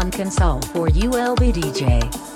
[0.00, 2.29] On console for ULB DJ.